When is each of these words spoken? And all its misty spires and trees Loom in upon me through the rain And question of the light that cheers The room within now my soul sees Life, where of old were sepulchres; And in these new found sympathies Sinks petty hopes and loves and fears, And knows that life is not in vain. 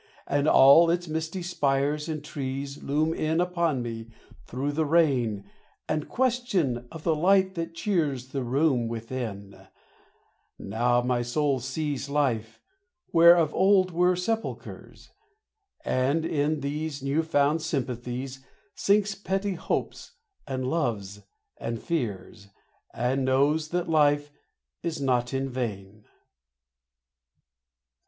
And 0.25 0.47
all 0.47 0.89
its 0.89 1.07
misty 1.07 1.43
spires 1.43 2.09
and 2.09 2.23
trees 2.23 2.81
Loom 2.81 3.13
in 3.13 3.39
upon 3.39 3.83
me 3.83 4.07
through 4.47 4.71
the 4.71 4.83
rain 4.83 5.47
And 5.87 6.09
question 6.09 6.87
of 6.91 7.03
the 7.03 7.13
light 7.13 7.53
that 7.53 7.75
cheers 7.75 8.29
The 8.29 8.41
room 8.43 8.87
within 8.87 9.67
now 10.57 11.03
my 11.03 11.21
soul 11.21 11.59
sees 11.59 12.09
Life, 12.09 12.59
where 13.11 13.37
of 13.37 13.53
old 13.53 13.91
were 13.91 14.15
sepulchres; 14.15 15.11
And 15.85 16.25
in 16.25 16.61
these 16.61 17.03
new 17.03 17.21
found 17.21 17.61
sympathies 17.61 18.43
Sinks 18.73 19.13
petty 19.13 19.53
hopes 19.53 20.13
and 20.47 20.67
loves 20.67 21.21
and 21.59 21.79
fears, 21.79 22.47
And 22.91 23.23
knows 23.23 23.67
that 23.69 23.87
life 23.87 24.31
is 24.81 24.99
not 24.99 25.31
in 25.31 25.47
vain. 25.47 26.05